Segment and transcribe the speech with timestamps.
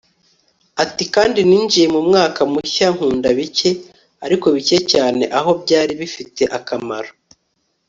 [0.83, 3.71] ati: kandi ninjiye mu mwaka mushya nkunda bike,
[4.25, 7.11] ariko bike cyane aho byari bifite akamaro